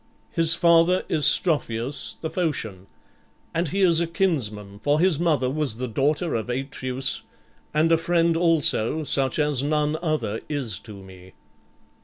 "His 0.31 0.55
father 0.55 1.05
is 1.09 1.25
Strophius 1.27 2.19
the 2.19 2.31
Phocian; 2.31 2.87
and 3.53 3.67
he 3.67 3.81
is 3.81 4.01
a 4.01 4.07
kinsman, 4.07 4.79
for 4.81 4.99
his 4.99 5.19
mother 5.19 5.47
was 5.47 5.75
the 5.75 5.87
daughter 5.87 6.33
of 6.33 6.49
Atreus 6.49 7.21
and 7.71 7.91
a 7.91 7.97
friend 7.99 8.35
also 8.35 9.03
such 9.03 9.37
as 9.37 9.61
none 9.61 9.97
other 10.01 10.41
is 10.49 10.79
to 10.79 11.03
me." 11.03 11.33